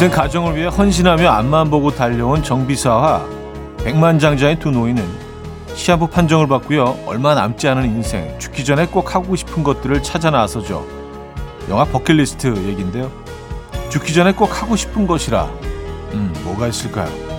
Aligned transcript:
한평생 0.00 0.10
가정을 0.10 0.56
위해 0.56 0.66
헌신하며 0.66 1.28
앞만 1.28 1.68
보고 1.68 1.90
달려온 1.90 2.42
정비사와 2.42 3.22
백만장자의 3.84 4.58
두 4.58 4.70
노인은 4.70 5.04
시한부 5.74 6.06
판정을 6.06 6.46
받고요. 6.46 6.96
얼마 7.04 7.34
남지 7.34 7.68
않은 7.68 7.84
인생, 7.84 8.34
죽기 8.38 8.64
전에 8.64 8.86
꼭 8.86 9.14
하고 9.14 9.36
싶은 9.36 9.62
것들을 9.62 10.02
찾아 10.02 10.30
나서죠. 10.30 10.86
영화 11.68 11.84
버킷리스트 11.84 12.46
얘긴데요. 12.46 13.12
죽기 13.90 14.14
전에 14.14 14.32
꼭 14.32 14.62
하고 14.62 14.74
싶은 14.74 15.06
것이라, 15.06 15.44
음, 16.14 16.34
뭐가 16.44 16.68
있을까요? 16.68 17.29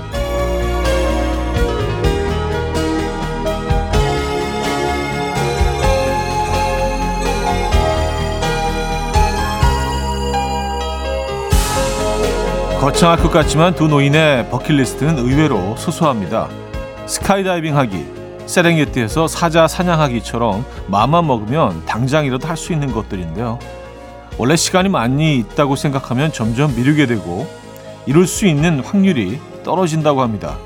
거창할 12.92 13.20
것 13.20 13.32
같지만 13.32 13.74
두 13.74 13.88
노인의 13.88 14.50
버킷리스트는 14.50 15.18
의외로 15.18 15.78
소소합니다. 15.78 16.50
스카이다이빙 17.06 17.78
하기, 17.78 18.06
세렝게티에서 18.48 19.30
사자 19.30 19.66
사냥하기처럼 19.66 20.66
마음만 20.88 21.26
먹으면 21.26 21.86
당장이라도 21.86 22.46
할 22.46 22.58
수 22.58 22.74
있는 22.74 22.92
것들인데요. 22.92 23.60
원래 24.38 24.58
시간이 24.58 24.90
많이 24.90 25.38
있다고 25.38 25.78
생각하면 25.78 26.34
점점 26.34 26.76
미루게 26.76 27.06
되고 27.06 27.48
이룰 28.06 28.28
수 28.28 28.46
있는 28.46 28.82
확률이 28.82 29.40
떨어진다고 29.64 30.22
합니다. 30.22 30.58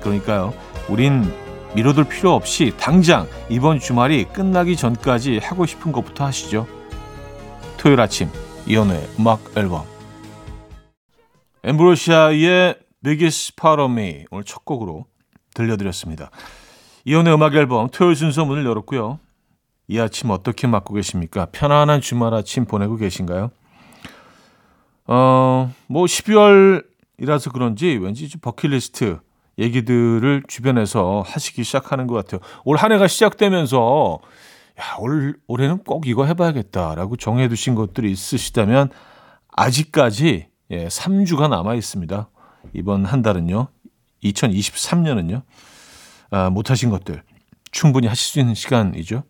그러니까요. 0.00 0.54
우린 0.88 1.30
미뤄둘 1.74 2.04
필요 2.04 2.32
없이 2.32 2.72
당장 2.80 3.28
이번 3.50 3.80
주말이 3.80 4.24
끝나기 4.32 4.76
전까지 4.76 5.40
하고 5.42 5.66
싶은 5.66 5.92
것부터 5.92 6.24
하시죠. 6.24 6.66
토요일 7.76 8.00
아침 8.00 8.30
이연우의 8.66 9.08
음악 9.20 9.40
앨범 9.56 9.95
엠브로시아의 11.66 12.76
Biggest 13.02 13.56
Part 13.60 13.82
of 13.82 13.90
Me 13.90 14.24
오늘 14.30 14.44
첫 14.44 14.64
곡으로 14.64 15.06
들려드렸습니다. 15.52 16.30
이연의 17.04 17.34
음악 17.34 17.56
앨범 17.56 17.88
토요일 17.88 18.14
순서 18.14 18.44
문을 18.44 18.64
열었고요. 18.64 19.18
이 19.88 19.98
아침 19.98 20.30
어떻게 20.30 20.68
맞고 20.68 20.94
계십니까? 20.94 21.46
편안한 21.50 22.00
주말 22.00 22.34
아침 22.34 22.66
보내고 22.66 22.96
계신가요? 22.96 23.50
어, 25.08 25.72
뭐 25.88 26.04
12월이라서 26.04 27.52
그런지 27.52 27.98
왠지 28.00 28.28
버킷리스트 28.40 29.18
얘기들을 29.58 30.44
주변에서 30.46 31.24
하시기 31.26 31.64
시작하는 31.64 32.06
것 32.06 32.14
같아요. 32.14 32.40
올 32.64 32.76
한 32.76 32.92
해가 32.92 33.08
시작되면서 33.08 34.20
야, 34.78 34.96
올 35.00 35.34
올해는 35.48 35.78
꼭 35.78 36.06
이거 36.06 36.26
해봐야겠다라고 36.26 37.16
정해두신 37.16 37.74
것들이 37.74 38.12
있으시다면 38.12 38.90
아직까지 39.50 40.46
예, 40.70 40.88
3주가 40.88 41.48
남아 41.48 41.74
있습니다. 41.74 42.28
이번 42.72 43.04
한 43.04 43.22
달은요. 43.22 43.68
2023년은요. 44.24 45.42
아, 46.30 46.50
못하신 46.50 46.90
것들 46.90 47.22
충분히 47.70 48.08
하실 48.08 48.26
수 48.26 48.40
있는 48.40 48.54
시간이죠. 48.54 49.22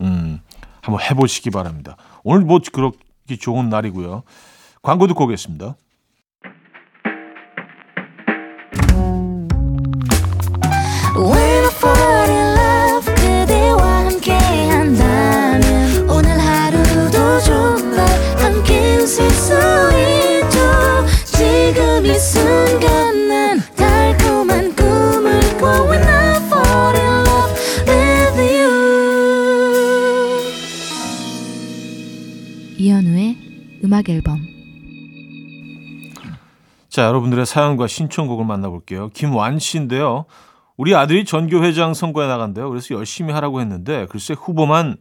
음, 0.00 0.40
한번 0.80 1.00
해보시기 1.02 1.50
바랍니다. 1.50 1.96
오늘 2.24 2.44
뭐 2.44 2.58
그렇게 2.72 3.36
좋은 3.38 3.68
날이고요. 3.68 4.24
광고 4.82 5.06
듣고 5.06 5.24
오겠습니다. 5.24 5.76
자, 36.92 37.06
여러분들의 37.06 37.46
사연과 37.46 37.86
신청곡을 37.86 38.44
만나볼게요. 38.44 39.08
김완 39.14 39.58
씨인데요. 39.58 40.26
우리 40.76 40.94
아들이 40.94 41.24
전교회장 41.24 41.94
선거에 41.94 42.26
나간대요. 42.26 42.68
그래서 42.68 42.94
열심히 42.94 43.32
하라고 43.32 43.62
했는데 43.62 44.04
글쎄 44.10 44.34
후보만 44.34 44.98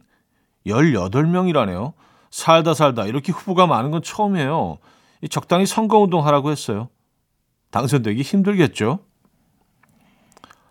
18명이라네요. 0.66 1.92
살다 2.30 2.76
살다 2.76 3.08
이렇게 3.08 3.34
후보가 3.34 3.68
많은 3.68 3.92
건 3.92 4.02
처음이에요. 4.02 4.78
적당히 5.30 5.66
선거운동 5.66 6.26
하라고 6.26 6.50
했어요. 6.50 6.88
당선되기 7.72 8.22
힘들겠죠? 8.22 9.00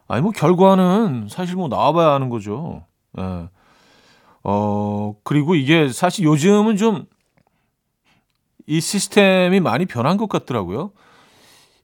아니 0.08 0.22
뭐 0.22 0.31
결과는 0.31 1.28
사실 1.28 1.56
뭐 1.56 1.69
나와봐야 1.69 2.12
하는 2.14 2.31
거죠. 2.31 2.87
예. 3.19 3.50
어 4.42 5.14
그리고 5.22 5.54
이게 5.54 5.91
사실 5.91 6.25
요즘은 6.25 6.78
좀 6.78 7.04
이 8.70 8.81
시스템이 8.81 9.58
많이 9.58 9.84
변한 9.84 10.16
것 10.16 10.28
같더라고요. 10.28 10.92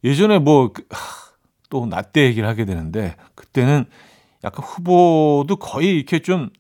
예전에 0.04 0.38
뭐, 0.38 0.72
그, 0.72 0.84
또, 1.70 1.86
나 1.86 2.02
때 2.02 2.22
얘기를 2.24 2.48
하게 2.48 2.64
되는데, 2.64 3.16
그때는 3.34 3.86
약간 4.44 4.64
후보도 4.64 5.56
거의 5.56 5.96
이렇게 5.96 6.20
좀, 6.20 6.50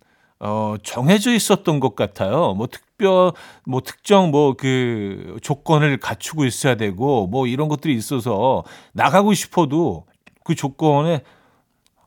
어, 0.40 0.74
정해져 0.82 1.32
있었던 1.32 1.80
것 1.80 1.96
같아요. 1.96 2.54
뭐, 2.54 2.66
특별, 2.66 3.32
뭐, 3.66 3.80
특정 3.82 4.30
뭐, 4.30 4.54
그, 4.54 5.36
조건을 5.42 5.98
갖추고 5.98 6.44
있어야 6.44 6.76
되고, 6.76 7.26
뭐, 7.28 7.46
이런 7.46 7.68
것들이 7.68 7.94
있어서, 7.94 8.64
나가고 8.92 9.34
싶어도 9.34 10.06
그 10.44 10.54
조건에, 10.54 11.22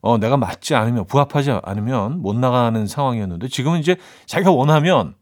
어, 0.02 0.18
내가 0.18 0.38
맞지 0.38 0.76
않으면, 0.76 1.06
부합하지 1.08 1.52
않으면 1.64 2.22
못 2.22 2.36
나가는 2.36 2.86
상황이었는데, 2.88 3.48
지금은 3.50 3.80
이제 3.80 3.98
자기가 4.28 4.52
원하면, 4.52 5.16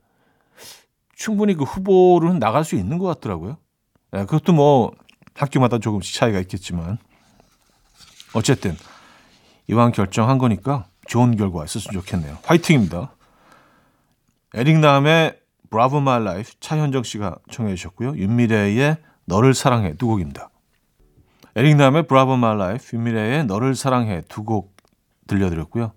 충분히 1.15 1.55
그 1.55 1.63
후보로는 1.63 2.39
나갈 2.39 2.63
수 2.63 2.75
있는 2.75 2.99
것 2.99 3.07
같더라고요. 3.07 3.57
네, 4.11 4.21
그것도 4.25 4.53
뭐 4.53 4.91
학교마다 5.37 5.79
조금씩 5.79 6.15
차이가 6.15 6.39
있겠지만 6.39 6.97
어쨌든 8.33 8.75
이왕 9.67 9.91
결정한 9.91 10.37
거니까 10.37 10.87
좋은 11.07 11.35
결과 11.37 11.63
있었으면 11.63 12.01
좋겠네요. 12.01 12.37
화이팅입니다. 12.43 13.13
에릭 14.53 14.79
남의 14.79 15.39
Bravo 15.69 15.99
My 16.01 16.23
Life 16.23 16.51
차현정 16.59 17.03
씨가 17.03 17.37
청해 17.51 17.75
주셨고요. 17.75 18.15
윤미래의 18.17 18.97
너를 19.25 19.53
사랑해 19.53 19.93
두 19.95 20.07
곡입니다. 20.07 20.49
에릭 21.55 21.75
남의 21.75 22.07
Bravo 22.07 22.37
My 22.37 22.57
Life, 22.57 22.95
윤미래의 22.95 23.45
너를 23.45 23.75
사랑해 23.75 24.21
두 24.27 24.43
곡 24.43 24.75
들려드렸고요. 25.27 25.91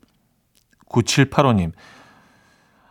9785님 0.89 1.73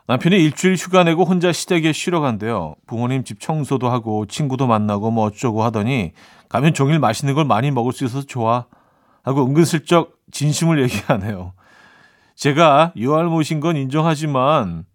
남편이 0.09 0.35
일주일 0.37 0.73
휴가 0.73 1.03
내고 1.03 1.23
혼자 1.23 1.51
시댁에 1.51 1.91
쉬러 1.91 2.19
간대요. 2.19 2.73
부모님 2.87 3.23
집 3.23 3.39
청소도 3.39 3.91
하고 3.91 4.25
친구도 4.25 4.65
만나고 4.65 5.11
뭐 5.11 5.25
어쩌고 5.25 5.63
하더니 5.63 6.13
가면 6.49 6.73
종일 6.73 6.97
맛있는 6.97 7.35
걸 7.35 7.45
많이 7.45 7.69
먹을 7.69 7.93
수 7.93 8.05
있어서 8.05 8.25
좋아 8.25 8.65
하고 9.21 9.45
은근슬쩍 9.45 10.17
진심을 10.31 10.81
얘기하네요. 10.89 11.53
제가 12.33 12.91
요알못인 12.99 13.59
건 13.59 13.77
인정하지만 13.77 14.85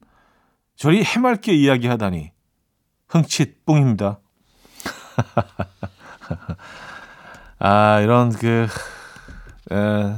저리 0.74 1.04
해맑게 1.04 1.54
이야기하다니 1.54 2.32
흥칫 3.06 3.64
뿡입니다. 3.66 4.18
아 7.60 8.00
이런 8.00 8.32
그 8.32 8.66
에, 9.70 10.16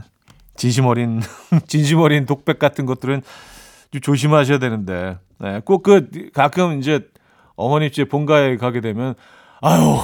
진심 0.56 0.86
어린 0.86 1.20
진심 1.68 1.98
어린 1.98 2.24
독백 2.24 2.58
같은 2.58 2.86
것들은 2.86 3.20
좀 3.20 3.55
조심하셔야 4.00 4.58
되는데. 4.58 5.18
네, 5.38 5.60
꼭그 5.60 6.30
가끔 6.32 6.78
이제 6.78 7.08
어머니 7.56 7.90
집 7.90 8.08
본가에 8.08 8.56
가게 8.56 8.80
되면 8.80 9.14
아유 9.60 9.98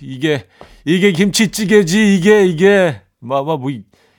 이게 0.00 0.46
이게 0.84 1.12
김치찌개지 1.12 2.16
이게 2.16 2.46
이게. 2.46 3.02
막막 3.20 3.60
뭐 3.60 3.70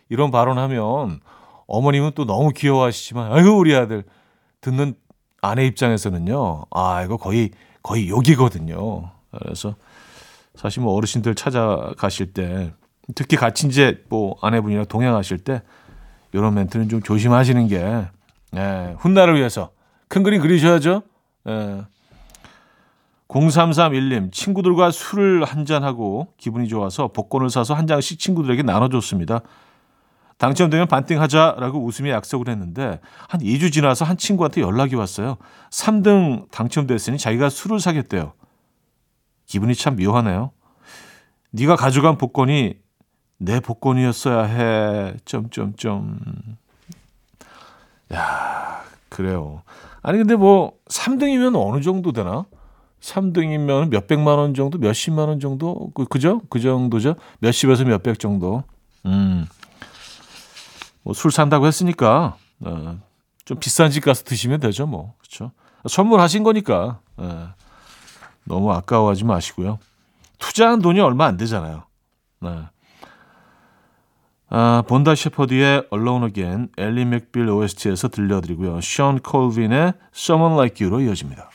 이런 0.10 0.32
발언하면 0.32 1.22
어머님은 1.68 2.12
또 2.16 2.26
너무 2.26 2.52
귀여워하시지만 2.52 3.32
아유 3.32 3.52
우리 3.52 3.76
아들. 3.76 4.04
듣는 4.62 4.96
아내 5.42 5.66
입장에서는요 5.66 6.66
아 6.72 7.04
이거 7.04 7.16
거의 7.18 7.52
거의 7.82 8.10
욕이거든요. 8.10 9.12
그래서 9.32 9.76
사실 10.56 10.82
뭐 10.82 10.94
어르신들 10.96 11.36
찾아가실 11.36 12.34
때 12.34 12.74
특히 13.16 13.38
같이 13.38 13.68
이제 13.68 14.04
뭐 14.10 14.36
아내분이랑 14.42 14.86
동행하실 14.88 15.40
때 15.40 15.62
이런 16.34 16.54
멘트는 16.56 16.90
좀 16.90 17.02
조심하시는 17.02 17.68
게 17.70 18.08
예, 18.56 18.96
훗날을 19.00 19.36
위해서 19.36 19.72
큰 20.08 20.24
그림 20.24 20.42
그리셔야죠. 20.42 21.04
예. 21.48 21.82
0331님, 23.28 24.32
친구들과 24.32 24.90
술을 24.90 25.44
한잔하고 25.44 26.34
기분이 26.38 26.68
좋아서 26.68 27.10
복권을 27.10 27.52
사서 27.52 27.76
한 27.76 27.86
장씩 27.86 28.20
친구들에게 28.20 28.64
나눠줬습니다. 28.64 29.42
당첨되면 30.40 30.88
반띵하자라고 30.88 31.84
웃으며 31.84 32.12
약속을 32.12 32.50
했는데 32.50 33.00
한 33.28 33.42
2주 33.42 33.72
지나서 33.72 34.06
한 34.06 34.18
친구한테 34.18 34.62
연락이 34.62 34.96
왔어요. 34.96 35.38
3등 35.70 36.50
당첨됐으니 36.50 37.18
자기가 37.18 37.50
술을 37.50 37.80
사겠대요. 37.80 38.34
기분이 39.46 39.76
참 39.76 39.96
묘하네요. 39.98 40.52
네가 41.52 41.76
가져간 41.76 42.18
복권이 42.18 42.76
내 43.38 43.60
복권이었어야 43.60 44.44
해. 44.44 45.14
점점점. 45.26 46.20
야, 48.14 48.84
그래요. 49.10 49.62
아니 50.02 50.18
근데 50.18 50.36
뭐 50.36 50.74
3등이면 50.90 51.56
어느 51.56 51.82
정도 51.82 52.12
되나? 52.12 52.46
3등이면 53.02 53.90
몇백만 53.90 54.38
원 54.38 54.54
정도, 54.54 54.78
몇십만 54.78 55.30
원 55.30 55.40
정도? 55.40 55.92
그, 55.94 56.06
그죠? 56.06 56.42
그 56.50 56.60
정도죠? 56.60 57.16
몇십에서 57.40 57.86
몇백 57.86 58.20
정도. 58.20 58.64
음. 59.06 59.46
뭐 61.04 61.14
술 61.14 61.32
산다고 61.32 61.66
했으니까, 61.66 62.36
어, 62.62 63.00
좀 63.46 63.58
비싼 63.60 63.90
집 63.90 64.02
가서 64.04 64.24
드시면 64.24 64.60
되죠, 64.60 64.86
뭐. 64.86 65.14
그렇죠? 65.20 65.52
선물하신 65.88 66.44
거니까. 66.44 67.00
예. 67.22 67.48
너무 68.44 68.72
아까워하지 68.74 69.24
마시고요. 69.26 69.80
투자한 70.40 70.82
돈이 70.82 71.00
얼마 71.00 71.26
안 71.26 71.38
되잖아요. 71.38 71.84
네. 72.42 72.64
아, 74.52 74.84
본다 74.88 75.14
셰퍼드의 75.14 75.84
Alone 75.94 76.26
Again, 76.28 76.70
엘리 76.78 77.06
맥빌 77.06 77.48
OST에서 77.48 78.08
들려드리고요. 78.10 78.82
션 78.82 79.20
콜빈의 79.20 79.94
Someone 80.16 80.56
Like 80.56 80.86
You로 80.86 81.02
이어집니다. 81.02 81.50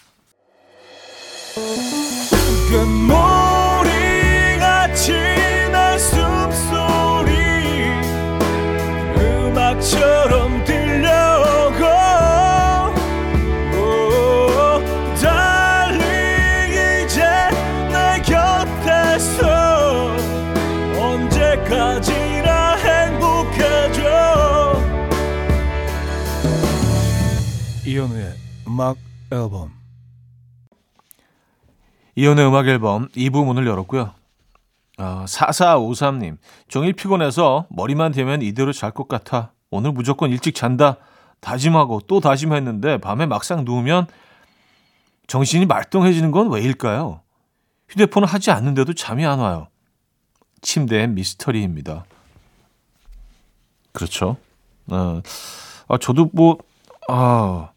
이현우의 27.87 28.35
음악 28.67 28.97
앨범 29.31 29.73
이현우의 32.17 32.49
음악 32.49 32.67
앨범 32.69 33.09
2부 33.09 33.45
문을 33.45 33.67
열었고요. 33.67 34.15
아, 34.97 35.25
4453님 35.27 36.39
종일 36.69 36.93
피곤해서 36.93 37.67
머리만 37.71 38.13
대면 38.13 38.43
이대로 38.43 38.73
잘 38.73 38.93
것 38.93 39.09
같아. 39.09 39.53
오늘 39.71 39.93
무조건 39.93 40.31
일찍 40.31 40.55
잔다. 40.55 40.97
다짐하고 41.41 42.03
또 42.07 42.21
다짐했는데 42.21 42.99
밤에 42.99 43.27
막상 43.27 43.65
누우면 43.65 44.07
정신이 45.27 45.67
말똥해지는 45.67 46.31
건 46.31 46.51
왜일까요? 46.51 47.21
휴대폰을 47.89 48.27
하지 48.27 48.51
않는데도 48.51 48.95
잠이 48.95 49.27
안 49.27 49.41
와요. 49.41 49.69
침대의 50.63 51.09
미스터리입니다. 51.09 52.05
그렇죠. 53.93 54.37
어, 54.91 55.21
아, 55.89 55.99
저도 55.99 56.31
뭐, 56.33 56.57
아, 57.09 57.71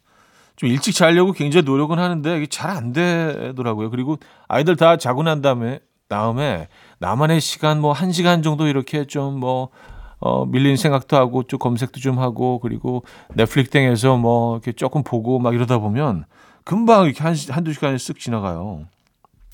좀 0.58 0.68
일찍 0.68 0.92
자려고 0.94 1.32
굉장히 1.32 1.64
노력은 1.64 1.98
하는데 1.98 2.36
이게 2.36 2.46
잘 2.46 2.68
안 2.70 2.92
되더라고요. 2.92 3.90
그리고 3.90 4.18
아이들 4.48 4.76
다 4.76 4.96
자고 4.96 5.22
난 5.22 5.40
다음에 5.40 5.78
다음에 6.08 6.68
나만의 6.98 7.40
시간 7.40 7.80
뭐한 7.80 8.10
시간 8.12 8.42
정도 8.42 8.66
이렇게 8.66 9.06
좀뭐 9.06 9.68
어, 10.20 10.46
밀린 10.46 10.76
생각도 10.76 11.16
하고 11.16 11.44
좀 11.44 11.60
검색도 11.60 12.00
좀 12.00 12.18
하고 12.18 12.58
그리고 12.58 13.04
넷플릭스 13.34 13.70
등에서 13.70 14.16
뭐 14.16 14.56
이렇게 14.56 14.72
조금 14.72 15.04
보고 15.04 15.38
막 15.38 15.54
이러다 15.54 15.78
보면 15.78 16.24
금방 16.64 17.04
이렇게 17.04 17.22
한, 17.22 17.36
한두 17.50 17.72
시간이 17.72 17.96
쓱 17.96 18.18
지나가요. 18.18 18.86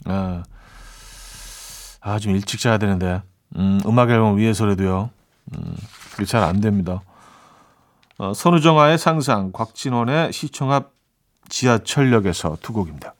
아, 0.06 0.42
아, 2.00 2.18
좀 2.18 2.34
일찍 2.34 2.60
자야 2.60 2.78
되는데. 2.78 3.20
음, 3.56 3.80
음악 3.86 4.10
앨범 4.10 4.36
위해서라도요. 4.38 5.10
음, 5.54 5.76
그게 6.12 6.24
잘 6.24 6.42
안 6.42 6.60
됩니다. 6.60 7.02
어, 8.18 8.32
선우정아의 8.32 8.96
상상, 8.98 9.52
곽진원의 9.52 10.32
시청 10.32 10.72
앞 10.72 10.93
지하철역에서 11.48 12.58
두 12.60 12.72
곡입니다. 12.72 13.14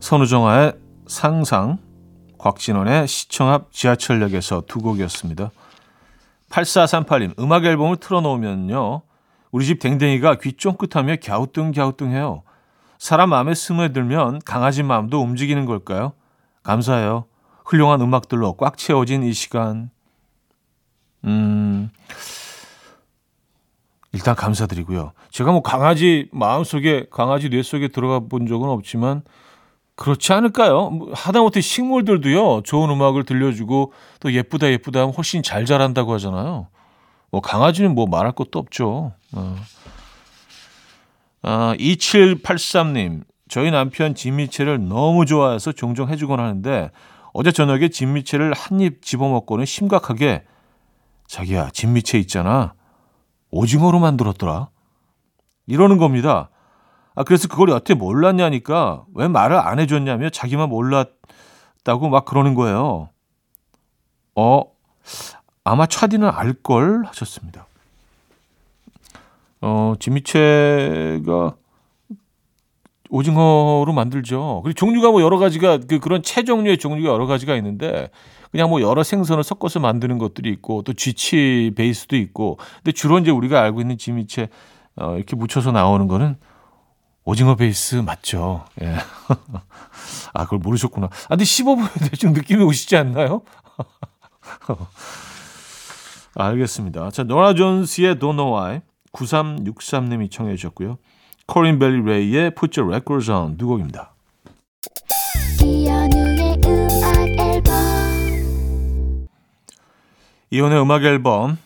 선우정아의 0.00 0.74
상상, 1.06 1.78
곽진원의 2.38 3.08
시청 3.08 3.48
앞 3.48 3.72
지하철역에서 3.72 4.64
두 4.66 4.80
곡이었습니다. 4.80 5.50
8438님, 6.50 7.38
음악 7.40 7.64
앨범을 7.64 7.96
틀어놓으면요. 7.96 9.02
우리 9.50 9.66
집 9.66 9.80
댕댕이가 9.80 10.36
귀 10.36 10.52
쫑긋하며 10.52 11.16
갸우뚱갸우뚱해요. 11.24 12.42
사람 12.98 13.30
마음에 13.30 13.54
스며들면 13.54 14.40
강아지 14.44 14.82
마음도 14.82 15.20
움직이는 15.22 15.66
걸까요? 15.66 16.12
감사해요. 16.62 17.24
훌륭한 17.64 18.00
음악들로 18.00 18.54
꽉 18.54 18.76
채워진 18.78 19.22
이 19.22 19.32
시간. 19.32 19.90
음, 21.24 21.90
일단 24.16 24.34
감사드리고요. 24.34 25.12
제가 25.30 25.52
뭐 25.52 25.60
강아지 25.60 26.28
마음속에 26.32 27.04
강아지 27.10 27.50
뇌 27.50 27.62
속에 27.62 27.88
들어가 27.88 28.20
본 28.20 28.46
적은 28.46 28.66
없지만 28.66 29.22
그렇지 29.94 30.32
않을까요? 30.32 30.88
뭐 30.88 31.10
하다못해 31.12 31.60
식물들도요. 31.60 32.62
좋은 32.62 32.88
음악을 32.88 33.24
들려주고 33.24 33.92
또 34.20 34.32
예쁘다 34.32 34.70
예쁘다 34.70 35.00
하면 35.00 35.14
훨씬 35.14 35.42
잘 35.42 35.66
자란다고 35.66 36.14
하잖아요. 36.14 36.68
뭐 37.30 37.40
강아지는 37.42 37.94
뭐 37.94 38.06
말할 38.06 38.32
것도 38.32 38.58
없죠. 38.58 39.12
어. 39.32 39.56
아, 41.42 41.74
2783님. 41.78 43.22
저희 43.48 43.70
남편 43.70 44.14
진미채를 44.14 44.88
너무 44.88 45.26
좋아해서 45.26 45.72
종종 45.72 46.08
해주곤 46.08 46.40
하는데 46.40 46.90
어제 47.34 47.52
저녁에 47.52 47.88
진미채를 47.90 48.54
한 48.54 48.80
입 48.80 49.02
집어먹고는 49.02 49.66
심각하게 49.66 50.42
자기야 51.28 51.68
진미채 51.74 52.18
있잖아. 52.20 52.72
오징어로 53.50 53.98
만들었더라. 53.98 54.68
이러는 55.66 55.98
겁니다. 55.98 56.50
아, 57.14 57.24
그래서 57.24 57.48
그걸 57.48 57.70
여태 57.70 57.94
몰랐냐니까 57.94 59.04
왜 59.14 59.26
말을 59.26 59.56
안 59.56 59.78
해줬냐며 59.78 60.30
자기만 60.30 60.68
몰랐다고 60.68 62.08
막 62.10 62.24
그러는 62.24 62.54
거예요. 62.54 63.08
어, 64.34 64.62
아마 65.64 65.86
차디는 65.86 66.28
알걸 66.28 67.04
하셨습니다. 67.06 67.66
어, 69.62 69.94
지미채가 69.98 71.54
오징어로 73.10 73.92
만들죠. 73.92 74.60
그리고 74.64 74.74
종류가 74.74 75.10
뭐 75.10 75.22
여러 75.22 75.38
가지가 75.38 75.78
그 75.88 75.98
그런 75.98 76.22
채 76.22 76.44
종류의 76.44 76.78
종류가 76.78 77.12
여러 77.12 77.26
가지가 77.26 77.56
있는데 77.56 78.10
그냥 78.50 78.70
뭐 78.70 78.80
여러 78.80 79.02
생선을 79.02 79.44
섞어서 79.44 79.80
만드는 79.80 80.18
것들이 80.18 80.50
있고 80.50 80.82
또 80.82 80.92
쥐치 80.92 81.72
베이스도 81.76 82.16
있고 82.16 82.58
근데 82.76 82.92
주로 82.92 83.18
이제 83.18 83.30
우리가 83.30 83.60
알고 83.60 83.80
있는 83.80 83.98
지미채 83.98 84.48
어, 84.96 85.16
이렇게 85.16 85.36
묻혀서 85.36 85.72
나오는 85.72 86.08
거는 86.08 86.36
오징어 87.24 87.56
베이스 87.56 87.96
맞죠? 87.96 88.64
예. 88.80 88.94
아, 90.32 90.44
그걸 90.44 90.60
모르셨구나. 90.60 91.06
아, 91.06 91.28
근데 91.28 91.44
씹어보면 91.44 91.90
대충 92.08 92.32
느낌이 92.32 92.62
오시지 92.62 92.96
않나요? 92.96 93.42
알겠습니다. 96.36 97.10
자, 97.10 97.24
노라 97.24 97.54
존스의 97.54 98.16
Don't 98.16 98.36
Know 98.36 98.54
Why 98.54 98.80
9363님이 99.12 100.30
청해 100.30 100.54
주셨고요. 100.54 100.98
코린 101.46 101.78
벨리 101.78 102.02
레이의 102.02 102.52
Put 102.54 102.80
Your 102.80 102.92
Records 102.92 103.30
On 103.30 103.56
두 103.56 103.66
곡입니다. 103.68 104.12
이혼의 110.50 110.80
음악 110.80 111.04
앨범 111.04 111.58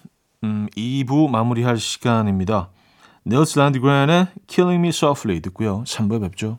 음, 0.42 0.68
2부 0.76 1.28
마무리할 1.30 1.78
시간입니다. 1.78 2.70
닐스 3.26 3.58
란디그란의 3.58 4.28
Killing 4.46 4.80
Me 4.80 4.88
Softly 4.88 5.40
듣고요. 5.42 5.84
3부에 5.84 6.20
뵙죠. 6.22 6.58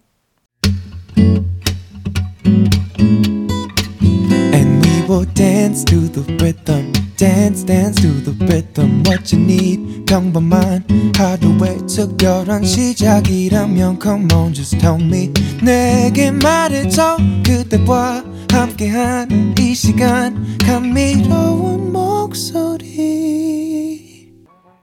And 4.53 4.85
we 4.85 5.01
will 5.09 5.25
dance 5.33 5.83
to 5.85 6.07
the 6.11 6.23
rhythm 6.37 7.00
dance 7.21 7.63
dance 7.63 8.01
to 8.01 8.07
the 8.23 8.33
rhythm 8.47 9.03
what 9.05 9.31
you 9.31 9.39
need 9.43 10.05
평범한 10.07 10.83
하루의 11.15 11.85
특별한 11.85 12.63
시작이라면 12.65 13.99
come 14.01 14.27
on 14.33 14.51
just 14.51 14.79
tell 14.79 14.99
me 14.99 15.31
내게 15.61 16.31
말해줘 16.31 17.17
그대와 17.45 18.23
함께한 18.51 19.53
이 19.59 19.75
시간 19.75 20.57
감미로운 20.65 21.91
목소리 21.91 22.89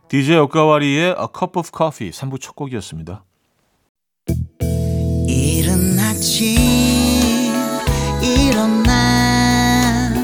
DJ 0.08 0.36
오카와리의 0.36 1.16
A 1.18 1.26
Cup 1.36 1.58
of 1.58 1.70
Coffee 1.76 2.12
3부 2.12 2.40
첫 2.40 2.54
곡이었습니다. 2.54 3.24
이른 5.26 5.98
아침 5.98 6.56
일어나 8.22 10.14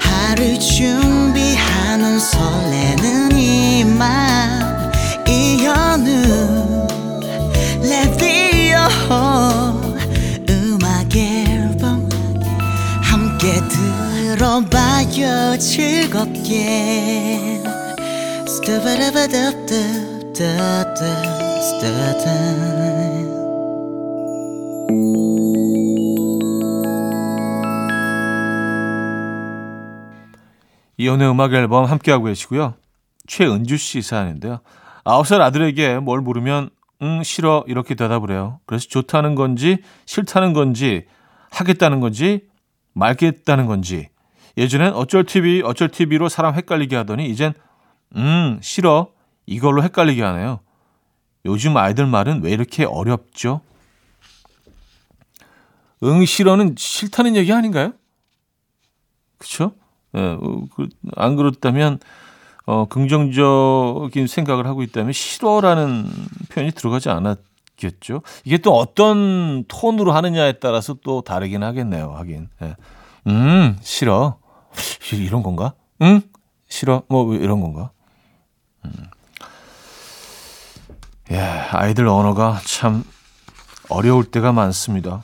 하루 0.00 0.58
준비하는 0.58 1.01
설레는 2.22 3.36
이맘 3.36 4.92
이현우 5.28 6.88
레디오 7.82 8.78
음악 10.48 11.14
앨범 11.16 12.08
함께 13.02 13.54
들 13.68 13.92
들어봐요. 14.36 15.58
즐겁게 15.58 17.12
이혼의 31.02 31.28
음악 31.28 31.52
앨범 31.52 31.84
함께하고 31.84 32.26
계시고요. 32.26 32.74
최은주 33.26 33.76
씨 33.76 34.02
사연인데요. 34.02 34.60
아홉 35.04 35.26
살 35.26 35.42
아들에게 35.42 35.98
뭘 35.98 36.20
물으면 36.20 36.70
응 37.02 37.24
싫어 37.24 37.64
이렇게 37.66 37.96
대답을 37.96 38.30
해요. 38.30 38.60
그래서 38.66 38.86
좋다는 38.88 39.34
건지 39.34 39.78
싫다는 40.06 40.52
건지 40.52 41.06
하겠다는 41.50 41.98
건지 42.00 42.46
말겠다는 42.92 43.66
건지 43.66 44.10
예전엔 44.56 44.92
어쩔 44.92 45.24
TV 45.24 45.62
어쩔 45.62 45.88
TV로 45.88 46.28
사람 46.28 46.54
헷갈리게 46.54 46.94
하더니 46.94 47.28
이젠 47.28 47.52
음 48.14 48.60
싫어 48.62 49.08
이걸로 49.46 49.82
헷갈리게 49.82 50.22
하네요. 50.22 50.60
요즘 51.44 51.76
아이들 51.76 52.06
말은 52.06 52.44
왜 52.44 52.52
이렇게 52.52 52.84
어렵죠? 52.84 53.60
응 56.04 56.24
싫어는 56.24 56.76
싫다는 56.78 57.34
얘기 57.34 57.52
아닌가요? 57.52 57.92
그렇죠? 59.38 59.74
예, 60.16 60.38
그, 60.74 60.88
안 61.16 61.36
그렇다면 61.36 61.98
어, 62.64 62.86
긍정적인 62.86 64.26
생각을 64.26 64.66
하고 64.66 64.82
있다면 64.82 65.12
싫어라는 65.12 66.08
표현이 66.50 66.72
들어가지 66.72 67.08
않았겠죠. 67.08 68.22
이게 68.44 68.58
또 68.58 68.76
어떤 68.76 69.64
톤으로 69.66 70.12
하느냐에 70.12 70.54
따라서 70.54 70.94
또 71.02 71.22
다르긴 71.22 71.62
하겠네요. 71.62 72.12
하긴. 72.12 72.48
예. 72.62 72.76
음, 73.26 73.76
싫어. 73.82 74.38
이런 75.12 75.42
건가? 75.42 75.74
응? 76.02 76.22
싫어. 76.68 77.02
뭐 77.08 77.34
이런 77.34 77.60
건가? 77.60 77.90
음. 78.84 78.90
예, 81.30 81.38
아이들 81.38 82.06
언어가 82.08 82.60
참 82.64 83.04
어려울 83.88 84.24
때가 84.24 84.52
많습니다. 84.52 85.22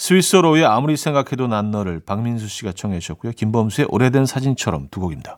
스위스로의 0.00 0.64
아무리 0.64 0.96
생각해도 0.96 1.46
난 1.46 1.70
너를 1.70 2.00
박민수 2.00 2.48
씨가 2.48 2.72
청해 2.72 3.00
주셨고요. 3.00 3.32
김범수의 3.32 3.88
오래된 3.90 4.24
사진처럼 4.24 4.88
두 4.90 4.98
곡입니다. 4.98 5.36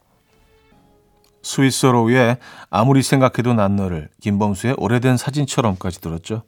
스위스로의 1.43 2.37
아무리 2.71 3.03
생각해도 3.03 3.55
난 3.55 3.75
너를 3.75 4.09
김범수의 4.21 4.77
오래된 4.79 5.17
사진처럼까지 5.17 6.01
들었죠. 6.01 6.45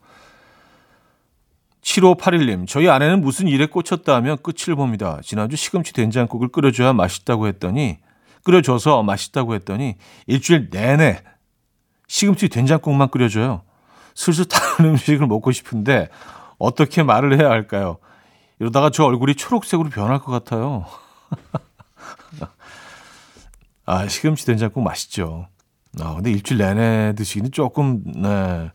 7581님, 1.82 2.68
저희 2.68 2.88
아내는 2.88 3.20
무슨 3.20 3.48
일에 3.48 3.66
꽂혔다 3.66 4.14
하면 4.14 4.38
끝을 4.40 4.76
봅니다. 4.76 5.18
지난주 5.24 5.56
시금치 5.56 5.92
된장국을 5.92 6.48
끓여줘야 6.48 6.92
맛있다고 6.92 7.48
했더니, 7.48 7.98
끓여줘서 8.44 9.02
맛있다고 9.02 9.56
했더니, 9.56 9.96
일주일 10.28 10.70
내내 10.70 11.20
시금치 12.06 12.48
된장국만 12.48 13.08
끓여줘요. 13.08 13.62
슬슬 14.14 14.44
다른 14.44 14.92
음식을 14.94 15.26
먹고 15.26 15.50
싶은데, 15.50 16.10
어떻게 16.58 17.02
말을 17.02 17.38
해야 17.38 17.50
할까요? 17.50 17.98
이러다가 18.58 18.90
저 18.90 19.04
얼굴이 19.04 19.34
초록색으로 19.34 19.90
변할 19.90 20.20
것 20.20 20.32
같아요. 20.32 20.86
아, 23.86 24.08
시금치 24.08 24.46
된장국 24.46 24.82
맛있죠. 24.82 25.48
아, 26.00 26.14
근데 26.14 26.30
일주일 26.30 26.58
내내 26.58 27.14
드시기는 27.14 27.52
조금, 27.52 28.02
네. 28.04 28.70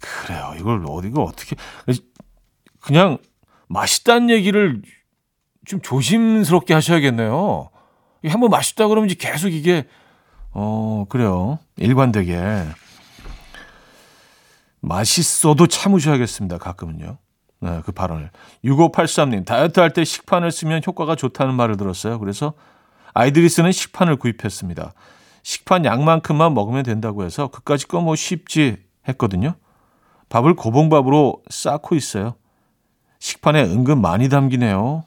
그래요. 0.00 0.54
이걸 0.58 0.84
어디, 0.88 1.10
가 1.10 1.22
어떻게, 1.22 1.56
그냥 2.80 3.18
맛있다는 3.68 4.30
얘기를 4.30 4.82
좀 5.64 5.80
조심스럽게 5.80 6.74
하셔야겠네요. 6.74 7.70
한번 8.26 8.50
맛있다 8.50 8.88
그러면 8.88 9.10
이제 9.10 9.16
계속 9.18 9.48
이게, 9.48 9.86
어, 10.50 11.04
그래요. 11.08 11.58
일관되게. 11.76 12.66
맛있어도 14.80 15.66
참으셔야겠습니다. 15.66 16.58
가끔은요. 16.58 17.18
네, 17.60 17.80
그 17.84 17.92
발언을. 17.92 18.30
6583님, 18.64 19.44
다이어트 19.44 19.80
할 19.80 19.90
때 19.92 20.04
식판을 20.04 20.52
쓰면 20.52 20.82
효과가 20.86 21.16
좋다는 21.16 21.54
말을 21.54 21.76
들었어요. 21.76 22.18
그래서 22.18 22.52
아이들이 23.14 23.48
쓰는 23.48 23.72
식판을 23.72 24.16
구입했습니다. 24.16 24.92
식판 25.42 25.84
양만큼만 25.84 26.54
먹으면 26.54 26.82
된다고 26.84 27.24
해서 27.24 27.48
그까짓 27.48 27.88
거뭐 27.88 28.14
쉽지 28.16 28.76
했거든요. 29.08 29.54
밥을 30.28 30.54
고봉밥으로 30.54 31.42
쌓고 31.48 31.94
있어요. 31.96 32.34
식판에 33.18 33.62
은근 33.62 34.00
많이 34.00 34.28
담기네요. 34.28 35.04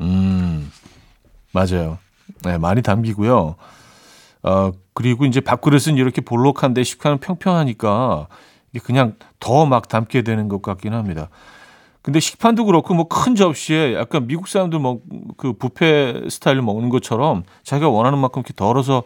음, 0.00 0.70
맞아요. 1.52 1.98
네, 2.42 2.58
많이 2.58 2.82
담기고요. 2.82 3.54
어, 4.44 4.70
그리고 4.92 5.24
이제 5.24 5.40
밥그릇은 5.40 5.96
이렇게 5.96 6.20
볼록한데 6.20 6.82
식판은 6.84 7.18
평평하니까 7.18 8.28
그냥 8.84 9.14
더 9.40 9.66
막 9.66 9.88
담게 9.88 10.22
되는 10.22 10.48
것 10.48 10.62
같긴 10.62 10.92
합니다. 10.94 11.28
근데 12.02 12.20
식판도 12.20 12.66
그렇고 12.66 12.92
뭐 12.94 13.08
큰 13.08 13.34
접시에 13.34 13.94
약간 13.94 14.26
미국 14.26 14.46
사람들 14.48 14.78
뭐그 14.78 15.54
부페 15.58 16.28
스타일로 16.28 16.62
먹는 16.62 16.90
것처럼 16.90 17.44
자기가 17.62 17.88
원하는 17.88 18.18
만큼 18.18 18.40
이렇게 18.40 18.52
덜어서 18.54 19.04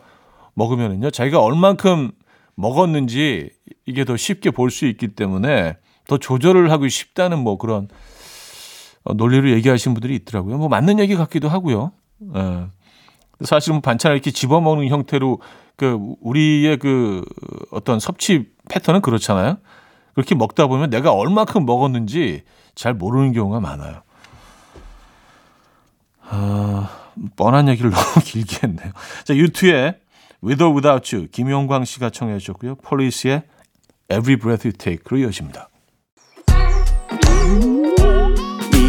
먹으면은요 0.54 1.10
자기가 1.10 1.40
얼만큼 1.40 2.10
먹었는지 2.56 3.50
이게 3.86 4.04
더 4.04 4.16
쉽게 4.16 4.50
볼 4.50 4.70
수 4.70 4.86
있기 4.86 5.08
때문에 5.08 5.76
더 6.08 6.18
조절을 6.18 6.72
하기 6.72 6.90
쉽다는 6.90 7.38
뭐 7.38 7.56
그런 7.58 7.86
어, 9.04 9.14
논리를 9.14 9.52
얘기하시는 9.52 9.94
분들이 9.94 10.16
있더라고요. 10.16 10.58
뭐 10.58 10.68
맞는 10.68 10.98
얘기 10.98 11.14
같기도 11.14 11.48
하고요. 11.48 11.92
예. 12.34 12.66
사실 13.44 13.72
뭐 13.72 13.80
반찬을 13.80 14.16
이렇게 14.16 14.30
집어먹는 14.30 14.88
형태로 14.88 15.40
그 15.76 15.98
우리의 16.20 16.78
그 16.78 17.24
어떤 17.70 18.00
섭취 18.00 18.48
패턴은 18.68 19.00
그렇잖아요. 19.00 19.58
그렇게 20.14 20.34
먹다 20.34 20.66
보면 20.66 20.90
내가 20.90 21.12
얼마큼 21.12 21.64
먹었는지 21.64 22.42
잘 22.74 22.94
모르는 22.94 23.32
경우가 23.32 23.60
많아요. 23.60 24.02
아, 26.30 26.90
뻔한 27.36 27.68
얘기를 27.68 27.90
너무 27.94 28.24
길게 28.24 28.66
했네요. 28.66 28.92
자, 29.24 29.34
유투의 29.34 29.98
With 30.42 30.62
or 30.62 30.74
Without 30.74 31.14
You 31.14 31.28
김용광 31.30 31.84
씨가 31.84 32.10
청해 32.10 32.38
주셨고요. 32.38 32.76
폴리스의 32.76 33.42
Every 34.10 34.36
Breath 34.36 34.66
You 34.66 34.72
Take로 34.76 35.18
이어집니다. 35.18 35.68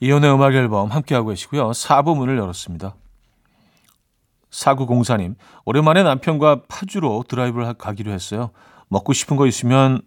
이현우의 0.00 0.34
음악 0.34 0.54
앨범 0.54 0.90
함께하고 0.90 1.30
계시고요 1.30 1.70
4부 1.70 2.16
문을 2.16 2.38
열었습니다 2.38 2.94
4904님 4.50 5.34
오랜만에 5.64 6.02
남편과 6.02 6.62
파주로 6.68 7.24
드라이브를 7.28 7.74
가기로 7.74 8.12
했어요 8.12 8.50
먹고 8.88 9.12
싶은 9.12 9.36
거 9.36 9.46
있으면 9.46 10.02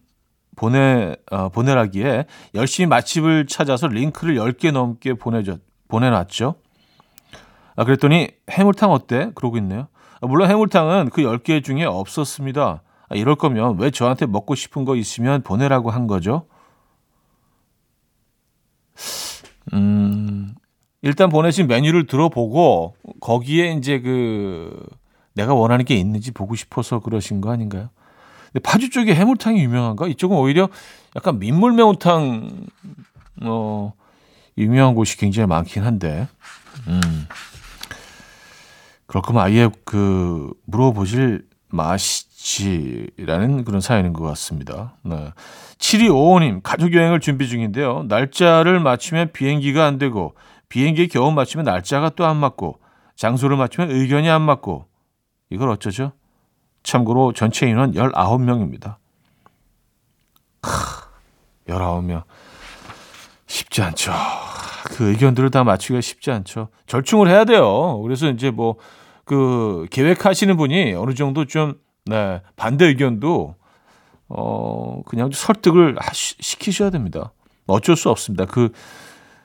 보내, 0.55 1.15
어, 1.31 1.50
보내라기에 1.50 2.25
열심히 2.55 2.88
맛집을 2.88 3.48
찾아서 3.48 3.88
링크를 3.88 4.36
10개 4.36 4.71
넘게 4.71 5.13
보내줘, 5.13 5.57
보내놨죠. 5.88 6.55
아, 7.75 7.83
그랬더니 7.86 8.29
해물탕 8.50 8.91
어때? 8.91 9.31
그러고 9.33 9.57
있네요. 9.57 9.88
아, 10.21 10.27
물론 10.27 10.50
해물탕은 10.50 11.10
그 11.12 11.21
10개 11.21 11.63
중에 11.63 11.86
없었습니다. 11.86 12.83
아, 13.10 13.15
이럴 13.15 13.36
거면 13.36 13.79
왜 13.79 13.91
저한테 13.91 14.25
먹고 14.25 14.55
싶은 14.55 14.86
거 14.86 14.95
있으면 14.95 15.41
보내라고 15.41 15.89
한 15.89 16.07
거죠? 16.07 16.45
음, 19.74 20.56
일단 21.01 21.30
보내신 21.30 21.68
메뉴를 21.68 22.06
들어보고 22.08 22.96
거기에 23.20 23.74
이제 23.74 24.00
그 24.00 24.86
내가 25.34 25.54
원하는 25.54 25.86
게 25.86 25.96
있는지 25.96 26.32
보고 26.32 26.56
싶어서 26.56 27.00
그러신 27.00 27.42
거 27.42 27.51
아닌가요? 27.51 27.90
파주 28.63 28.90
쪽에 28.90 29.16
해물탕이 29.16 29.62
유명한가? 29.62 30.08
이쪽은 30.08 30.38
오히려 30.38 30.70
약간 31.16 31.40
민물 31.40 31.72
매운탕 31.74 32.68
어 33.44 33.94
유명한 34.58 34.94
곳이 34.94 35.18
굉장히 35.18 35.48
많긴 35.48 35.84
한데. 35.84 36.28
음. 36.88 37.01
그럴 39.06 39.22
거면 39.22 39.44
아예 39.44 39.70
그 39.86 40.51
물어보실 40.66 41.46
맛이 41.70 42.25
지라는 42.43 43.63
그런 43.63 43.81
사연인 43.81 44.13
것 44.13 44.24
같습니다. 44.24 44.95
네. 45.03 45.31
7255님, 45.77 46.62
가족 46.63 46.93
여행을 46.93 47.19
준비 47.19 47.48
중인데요. 47.48 48.03
날짜를 48.07 48.79
맞추면 48.79 49.31
비행기가 49.31 49.86
안 49.86 50.00
되고, 50.00 50.33
비행기에 50.69 51.07
겨우 51.07 51.31
맞추면 51.31 51.65
날짜가 51.65 52.10
또 52.12 52.25
안 52.25 52.38
맞고, 52.38 52.79
장소를 53.15 53.57
맞추면 53.57 53.91
의견이 53.91 54.27
안 54.29 54.41
맞고, 54.41 54.86
이걸 55.51 55.69
어쩌죠? 55.69 56.13
참고로 56.81 57.33
전체 57.33 57.69
인원 57.69 57.93
19명입니다. 57.93 58.95
크, 60.62 60.69
19명. 61.67 62.24
쉽지 63.45 63.83
않죠. 63.83 64.13
그 64.86 65.10
의견들을 65.10 65.51
다 65.51 65.63
맞추기가 65.63 66.01
쉽지 66.01 66.31
않죠. 66.31 66.69
절충을 66.88 67.27
해야 67.27 67.45
돼요. 67.45 68.01
그래서 68.01 68.29
이제 68.29 68.50
뭐, 68.50 68.77
그, 69.25 69.86
계획하시는 69.91 70.57
분이 70.57 70.95
어느 70.95 71.13
정도 71.13 71.45
좀, 71.45 71.75
네, 72.05 72.41
반대 72.55 72.86
의견도, 72.86 73.55
어, 74.29 75.01
그냥 75.05 75.29
설득을 75.31 75.98
시키셔야 76.13 76.89
됩니다. 76.89 77.31
어쩔 77.67 77.96
수 77.96 78.10
없습니다. 78.10 78.46
그, 78.46 78.72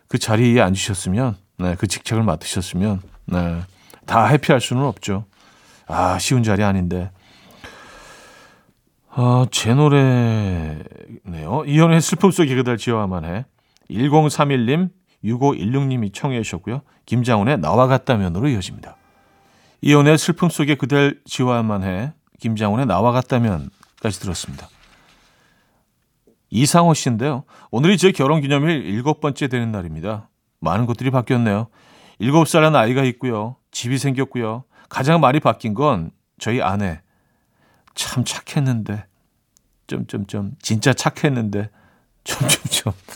그 0.09 0.19
자리에 0.19 0.61
앉으셨으면, 0.61 1.37
네, 1.59 1.75
그 1.77 1.87
직책을 1.87 2.23
맡으셨으면, 2.23 3.03
네, 3.27 3.61
다 4.07 4.29
회피할 4.29 4.61
수는 4.61 4.85
없죠. 4.85 5.25
아, 5.87 6.19
쉬운 6.19 6.43
자리 6.43 6.63
아닌데. 6.63 7.11
아, 9.11 9.47
제 9.51 9.75
노래네요. 9.75 10.85
이현의 11.67 12.01
슬픔 12.01 12.31
속에 12.31 12.55
그달 12.55 12.77
지어야만 12.77 13.25
해. 13.25 13.45
1031님, 13.91 14.91
6516님이 15.25 16.13
청해 16.13 16.43
주셨고요. 16.43 16.83
김장훈의 17.07 17.59
나와 17.59 17.87
같다면으로 17.87 18.49
이어집니다. 18.49 18.97
이혼의 19.81 20.19
슬픔 20.19 20.49
속에 20.49 20.75
그댈 20.75 21.21
지워야만 21.25 21.83
해. 21.83 22.13
김장훈의 22.39 22.87
나와 22.87 23.13
같다면까지 23.13 24.21
들었습니다. 24.21 24.69
이상호 26.51 26.95
씨인데요. 26.95 27.45
오늘이 27.71 27.99
제 27.99 28.13
결혼 28.13 28.41
기념일 28.41 28.85
일곱 28.87 29.21
번째 29.21 29.49
되는 29.49 29.73
날입니다. 29.73 30.29
많은 30.61 30.87
것들이 30.87 31.11
바뀌었네요. 31.11 31.69
일곱 32.19 32.49
살난 32.49 32.75
아이가 32.77 33.05
있고요. 33.05 33.57
집이 33.73 33.99
생겼고요. 33.99 34.65
가장 34.89 35.21
많이 35.21 35.41
바뀐 35.41 35.75
건 35.75 36.11
저희 36.39 36.63
아내. 36.63 37.01
참 37.95 38.25
착했는데. 38.25 39.05
점점점 39.87 40.53
진짜 40.61 40.93
착했는데. 40.93 41.71
점점점. 42.25 42.93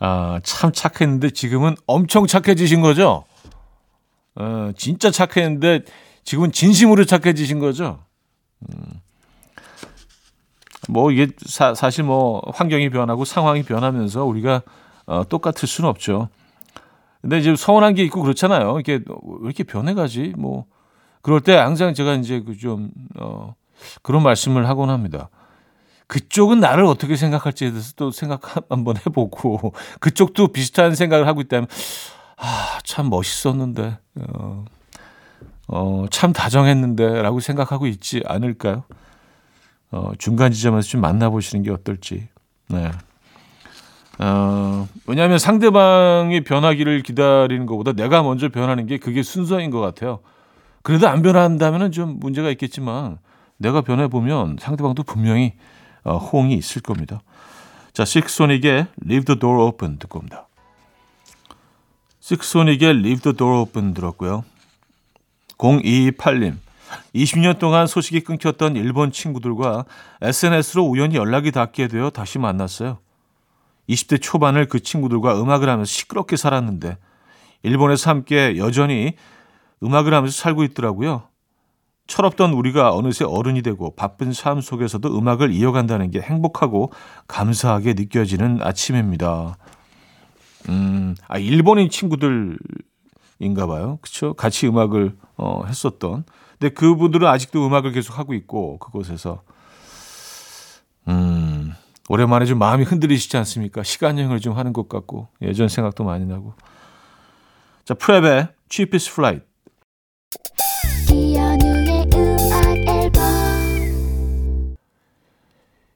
아, 0.00 0.40
참 0.44 0.72
착했는데 0.72 1.30
지금은 1.30 1.74
엄청 1.86 2.26
착해지신 2.26 2.80
거죠? 2.80 3.24
어, 4.36 4.70
진짜 4.76 5.10
착했는데 5.10 5.80
지금은 6.28 6.52
진심으로 6.52 7.06
착해지신 7.06 7.58
거죠? 7.58 8.00
음. 8.60 9.00
뭐 10.86 11.10
이게 11.10 11.28
사, 11.38 11.74
사실 11.74 12.04
뭐 12.04 12.42
환경이 12.52 12.90
변하고 12.90 13.24
상황이 13.24 13.62
변하면서 13.62 14.26
우리가 14.26 14.60
어, 15.06 15.24
똑같을 15.26 15.66
수는 15.66 15.88
없죠. 15.88 16.28
근데 17.22 17.38
이제 17.38 17.56
서운한 17.56 17.94
게 17.94 18.04
있고 18.04 18.20
그렇잖아요. 18.20 18.78
이게 18.78 19.00
왜 19.06 19.38
이렇게 19.44 19.64
변해가지? 19.64 20.34
뭐 20.36 20.66
그럴 21.22 21.40
때 21.40 21.56
항상 21.56 21.94
제가 21.94 22.12
이제 22.16 22.40
그좀 22.40 22.90
어, 23.18 23.54
그런 24.02 24.22
말씀을 24.22 24.68
하곤 24.68 24.90
합니다. 24.90 25.30
그쪽은 26.08 26.60
나를 26.60 26.84
어떻게 26.84 27.16
생각할지에 27.16 27.70
대해서 27.70 27.94
또 27.96 28.10
생각 28.10 28.70
한번 28.70 28.98
해보고 28.98 29.72
그쪽도 30.00 30.48
비슷한 30.48 30.94
생각을 30.94 31.26
하고 31.26 31.40
있다면 31.40 31.68
아, 32.36 32.80
참 32.84 33.08
멋있었는데 33.08 33.96
어, 34.16 34.66
어, 35.68 36.06
참 36.10 36.32
다정했는데 36.32 37.22
라고 37.22 37.40
생각하고 37.40 37.86
있지 37.86 38.22
않을까요? 38.26 38.84
어, 39.90 40.12
중간 40.18 40.50
지점에서 40.50 40.88
좀 40.88 41.00
만나보시는 41.00 41.62
게 41.62 41.70
어떨지. 41.70 42.28
네. 42.68 42.90
어, 44.18 44.88
왜냐하면 45.06 45.38
상대방이 45.38 46.42
변하기를 46.42 47.02
기다리는 47.02 47.66
것보다 47.66 47.92
내가 47.92 48.22
먼저 48.22 48.48
변하는 48.48 48.86
게 48.86 48.98
그게 48.98 49.22
순서인 49.22 49.70
것 49.70 49.80
같아요. 49.80 50.20
그래도 50.82 51.08
안 51.08 51.22
변한다면 51.22 51.92
좀 51.92 52.18
문제가 52.18 52.50
있겠지만 52.50 53.18
내가 53.58 53.82
변해보면 53.82 54.56
상대방도 54.58 55.02
분명히 55.02 55.54
어, 56.02 56.16
호응이 56.16 56.54
있을 56.54 56.82
겁니다. 56.82 57.20
자, 57.92 58.04
식소닉의 58.04 58.86
Leave 59.04 59.24
the 59.24 59.38
Door 59.38 59.62
Open 59.64 59.98
듣고 59.98 60.20
옵니다. 60.20 60.48
식소닉의 62.20 62.90
Leave 62.90 63.20
the 63.20 63.36
Door 63.36 63.60
Open 63.62 63.94
들었고요. 63.94 64.44
0228님 65.58 66.56
20년 67.14 67.58
동안 67.58 67.86
소식이 67.86 68.20
끊겼던 68.20 68.76
일본 68.76 69.12
친구들과 69.12 69.84
SNS로 70.22 70.84
우연히 70.84 71.16
연락이 71.16 71.50
닿게 71.50 71.88
되어 71.88 72.10
다시 72.10 72.38
만났어요. 72.38 72.98
20대 73.88 74.20
초반을 74.20 74.66
그 74.66 74.80
친구들과 74.80 75.40
음악을 75.40 75.68
하면서 75.68 75.88
시끄럽게 75.88 76.36
살았는데 76.36 76.96
일본에서 77.62 78.10
함께 78.10 78.56
여전히 78.56 79.14
음악을 79.82 80.14
하면서 80.14 80.34
살고 80.34 80.64
있더라고요. 80.64 81.24
철없던 82.06 82.52
우리가 82.54 82.94
어느새 82.94 83.24
어른이 83.24 83.60
되고 83.62 83.94
바쁜 83.94 84.32
삶 84.32 84.62
속에서도 84.62 85.18
음악을 85.18 85.52
이어간다는 85.52 86.10
게 86.10 86.20
행복하고 86.20 86.90
감사하게 87.26 87.94
느껴지는 87.94 88.60
아침입니다. 88.62 89.58
음, 90.70 91.14
아, 91.28 91.38
일본인 91.38 91.90
친구들 91.90 92.58
인가 93.38 93.66
봐요. 93.66 93.98
그쵸? 94.02 94.34
같이 94.34 94.66
음악을, 94.66 95.16
어, 95.36 95.64
했었던. 95.66 96.24
근데 96.58 96.74
그분들은 96.74 97.26
아직도 97.26 97.66
음악을 97.66 97.92
계속 97.92 98.18
하고 98.18 98.34
있고, 98.34 98.78
그곳에서. 98.78 99.42
음, 101.06 101.72
오랜만에 102.08 102.46
좀 102.46 102.58
마음이 102.58 102.84
흔들리시지 102.84 103.36
않습니까? 103.36 103.82
시간 103.82 104.18
여행을 104.18 104.40
좀 104.40 104.56
하는 104.56 104.72
것 104.72 104.88
같고, 104.88 105.28
예전 105.42 105.68
생각도 105.68 106.04
많이 106.04 106.26
나고. 106.26 106.54
자, 107.84 107.94
프랩의 107.94 108.52
Cheapest 108.68 109.12
Flight. 109.12 109.46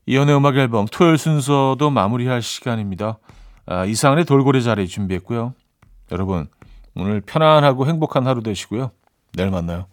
이연의 0.07 0.37
음악 0.37 0.57
앨범 0.57 0.87
토요일 0.91 1.17
순서도 1.17 1.91
마무리할 1.91 2.43
시간입니다. 2.43 3.19
아, 3.67 3.85
이상한의 3.85 4.25
돌고래 4.25 4.61
자리 4.61 4.89
준비했고요. 4.89 5.55
여러분 6.11 6.49
오늘 6.95 7.21
편안하고 7.21 7.87
행복한 7.87 8.27
하루 8.27 8.43
되시고요. 8.43 8.91
내일 9.35 9.51
만나요. 9.51 9.87